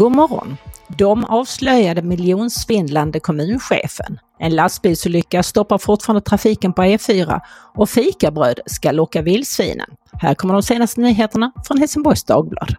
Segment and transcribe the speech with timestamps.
[0.00, 0.56] God morgon!
[0.88, 4.18] De avslöjade miljonsvindlande kommunchefen.
[4.38, 7.40] En lastbilsolycka stoppar fortfarande trafiken på E4
[7.76, 9.86] och fikabröd ska locka vildsvinen.
[10.12, 12.74] Här kommer de senaste nyheterna från Helsingborgs Dagblad.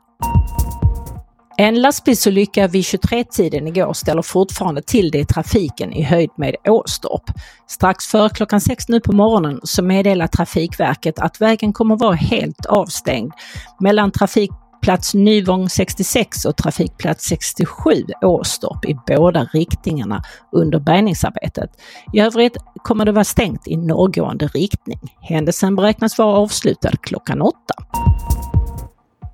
[1.57, 7.23] En lastbilsolycka vid 23-tiden igår ställer fortfarande till det i trafiken i höjd med Åstorp.
[7.67, 12.65] Strax före klockan sex nu på morgonen så meddelar Trafikverket att vägen kommer vara helt
[12.65, 13.31] avstängd
[13.79, 17.91] mellan trafik Plats Nyvång 66 och trafikplats 67
[18.21, 21.69] Åstorp i båda riktningarna under bärgningsarbetet.
[22.13, 24.99] I övrigt kommer det vara stängt i norrgående riktning.
[25.21, 27.73] Händelsen beräknas vara avslutad klockan åtta.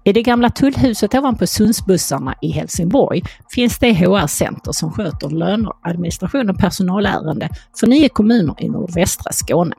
[0.08, 6.50] I det gamla tullhuset ovanpå Sundsbussarna i Helsingborg finns det HR-center som sköter löner, administration
[6.50, 9.76] och personalärende för nio kommuner i nordvästra Skåne.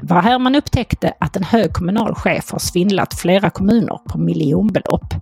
[0.00, 4.18] Det var här man upptäckte att en hög kommunal chef har svindlat flera kommuner på
[4.18, 5.14] miljonbelopp.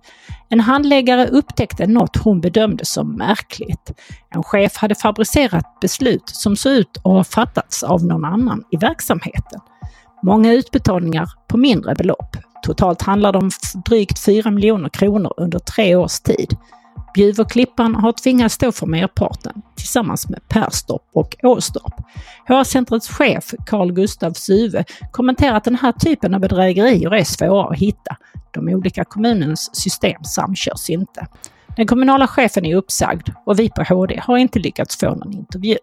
[0.49, 3.91] En handläggare upptäckte något hon bedömde som märkligt.
[4.29, 8.77] En chef hade fabricerat beslut som såg ut att ha fattats av någon annan i
[8.77, 9.59] verksamheten.
[10.23, 12.37] Många utbetalningar på mindre belopp.
[12.63, 13.49] Totalt handlar det om
[13.85, 16.57] drygt 4 miljoner kronor under tre års tid.
[17.13, 21.93] Bjuv och Klippan har tvingats stå för merparten tillsammans med Perstorp och Åstorp.
[22.47, 27.79] HR-centrets chef Carl Gustav Suve kommenterar att den här typen av bedrägerier är svåra att
[27.79, 28.17] hitta.
[28.51, 31.27] De olika kommunens system samkörs inte.
[31.75, 35.77] Den kommunala chefen är uppsagd och vi på HD har inte lyckats få någon intervju.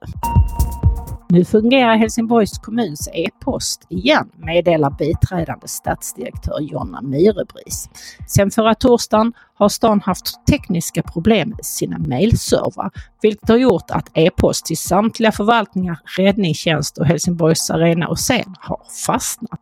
[1.33, 7.89] Nu fungerar Helsingborgs kommuns e-post igen, meddelar biträdande stadsdirektör Jonna Myrebris.
[8.27, 12.91] Sen förra torsdagen har stan haft tekniska problem med sina mejlservrar,
[13.23, 18.81] vilket har gjort att e-post till samtliga förvaltningar, räddningstjänst och Helsingborgs arena och scen har
[19.07, 19.61] fastnat.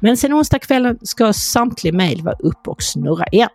[0.00, 3.50] Men sen onsdagskvällen ska samtliga mejl vara uppe och snurra igen.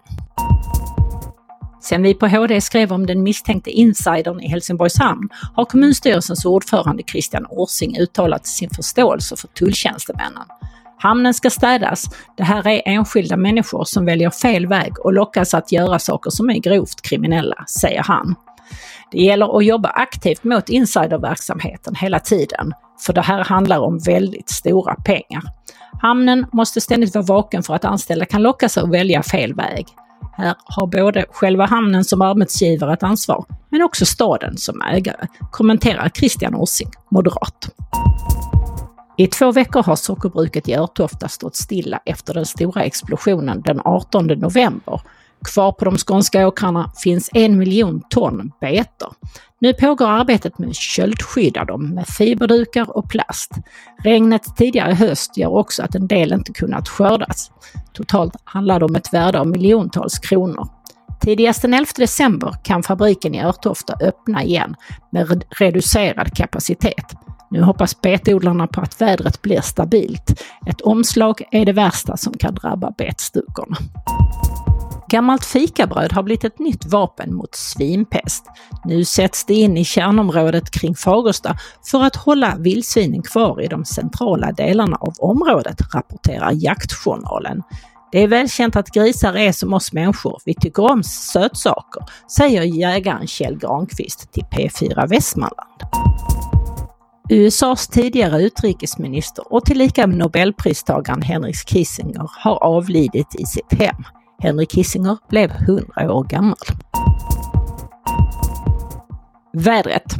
[1.89, 7.03] Sen vi på HD skrev om den misstänkte insidern i Helsingborgs hamn har kommunstyrelsens ordförande
[7.03, 10.43] Christian Orsing uttalat sin förståelse för tulltjänstemännen.
[10.97, 12.05] Hamnen ska städas.
[12.37, 16.49] Det här är enskilda människor som väljer fel väg och lockas att göra saker som
[16.49, 18.35] är grovt kriminella, säger han.
[19.11, 22.73] Det gäller att jobba aktivt mot insiderverksamheten hela tiden,
[23.05, 25.43] för det här handlar om väldigt stora pengar.
[26.01, 29.85] Hamnen måste ständigt vara vaken för att anställda kan lockas att välja fel väg.
[30.37, 36.09] Här har både själva hamnen som arbetsgivare ett ansvar, men också staden som ägare, kommenterar
[36.09, 37.69] Christian Orsing, moderat.
[39.17, 44.27] I två veckor har sockerbruket i Örtofta stått stilla efter den stora explosionen den 18
[44.27, 45.01] november
[45.53, 49.13] Kvar på de skånska åkrarna finns en miljon ton betor.
[49.59, 53.51] Nu pågår arbetet med att köldskydda dem med fiberdukar och plast.
[54.03, 57.51] Regnet tidigare i höst gör också att en del inte kunnat skördas.
[57.93, 60.67] Totalt handlar det om ett värde av miljontals kronor.
[61.21, 64.75] Tidigast den 11 december kan fabriken i Örtofta öppna igen
[65.11, 67.15] med reducerad kapacitet.
[67.51, 70.43] Nu hoppas betodlarna på att vädret blir stabilt.
[70.67, 73.77] Ett omslag är det värsta som kan drabba betstukorna.
[75.09, 78.45] Gammalt fikabröd har blivit ett nytt vapen mot svinpest.
[78.85, 81.57] Nu sätts det in i kärnområdet kring Fagersta
[81.91, 87.63] för att hålla vildsvinen kvar i de centrala delarna av området, rapporterar Jaktjournalen.
[88.11, 92.03] Det är välkänt att grisar är som oss människor, vi tycker om sötsaker,
[92.37, 95.81] säger jägaren Kjell Granqvist till P4 Västmanland.
[97.29, 104.03] USAs tidigare utrikesminister och tillika Nobelpristagaren Henrik Kissinger har avlidit i sitt hem.
[104.39, 106.57] Henry Kissinger blev 100 år gammal.
[109.53, 110.15] Vädret.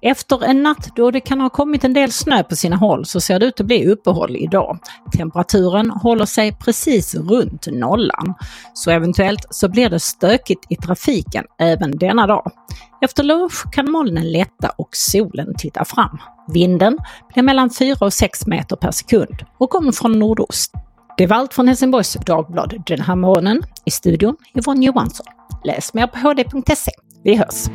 [0.00, 3.20] Efter en natt då det kan ha kommit en del snö på sina håll så
[3.20, 4.78] ser det ut att bli uppehåll idag.
[5.16, 8.34] Temperaturen håller sig precis runt nollan.
[8.74, 12.50] Så eventuellt så blir det stökigt i trafiken även denna dag.
[13.00, 16.18] Efter lunch kan molnen lätta och solen titta fram.
[16.48, 16.98] Vinden
[17.34, 20.72] blir mellan 4 och 6 meter per sekund och kommer från nordost.
[21.18, 23.62] Det var allt från Helsingborgs Dagblad den här morgonen.
[23.84, 25.26] I studion Yvonne Johansson.
[25.64, 26.90] Läs mer på hd.se.
[27.24, 27.68] Vi hörs!